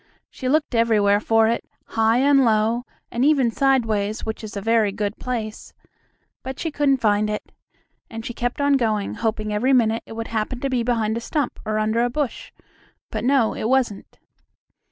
[0.31, 4.91] She looked everywhere for it, high and low, and even sideways, which is a very
[4.91, 5.73] good place;
[6.41, 7.51] but she couldn't find it.
[8.09, 11.21] And she kept on going, hoping every minute it would happen to be behind a
[11.21, 12.51] stump or under a bush.
[13.11, 14.17] But no, it wasn't.